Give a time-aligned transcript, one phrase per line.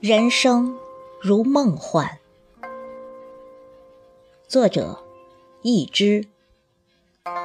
[0.00, 0.78] 人生
[1.20, 2.18] 如梦幻，
[4.48, 4.98] 作者：
[5.60, 6.24] 易之，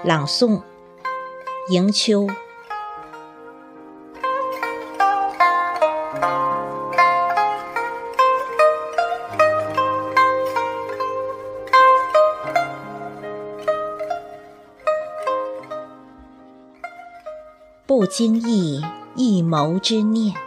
[0.05, 0.61] 朗诵：
[1.69, 2.29] 迎秋。
[17.85, 18.81] 不经意
[19.17, 20.44] 一眸之念。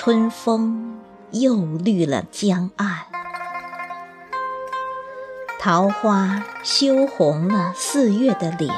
[0.00, 1.00] 春风
[1.32, 3.06] 又绿了江岸，
[5.58, 8.72] 桃花羞红了四月的脸。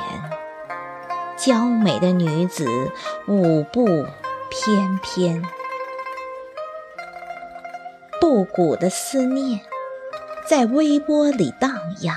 [1.37, 2.91] 娇美的女子
[3.29, 3.85] 舞步
[4.49, 5.45] 翩翩，
[8.19, 9.61] 不谷的思念
[10.49, 12.17] 在微波里荡漾，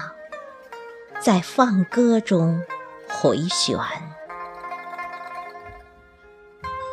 [1.20, 2.64] 在放歌中
[3.10, 3.78] 回旋，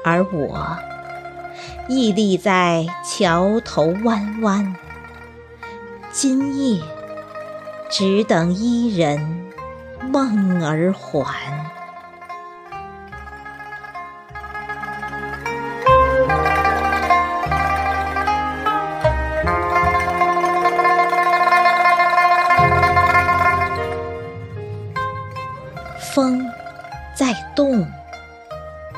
[0.04, 0.76] 而我。
[1.92, 4.76] 屹立在桥头弯弯，
[6.12, 6.80] 今夜
[7.90, 9.50] 只等伊人
[10.08, 11.50] 梦儿还。
[25.98, 26.46] 风
[27.16, 27.84] 在动，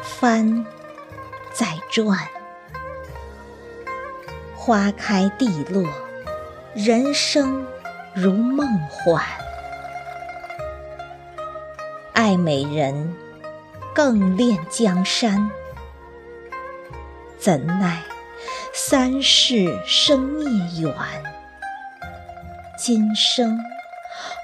[0.03, 0.67] 帆
[1.55, 2.19] 在转。
[4.65, 5.85] 花开地落，
[6.73, 7.67] 人生
[8.15, 9.21] 如梦幻。
[12.13, 13.13] 爱美人，
[13.93, 15.51] 更恋江山。
[17.41, 18.05] 怎奈
[18.73, 20.95] 三世生孽缘，
[22.79, 23.59] 今生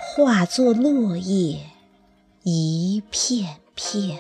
[0.00, 1.60] 化作落叶
[2.42, 4.18] 一片片。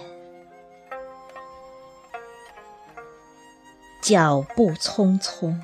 [4.00, 5.60] 脚步匆匆。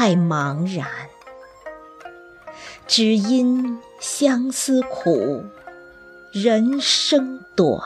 [0.00, 0.88] 太茫然，
[2.86, 5.44] 只因相思苦，
[6.32, 7.78] 人生短。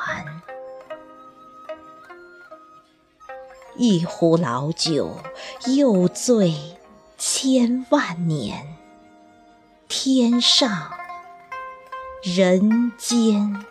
[3.74, 5.16] 一壶老酒，
[5.66, 6.54] 又醉
[7.18, 8.76] 千万年。
[9.88, 10.92] 天上
[12.22, 13.66] 人间。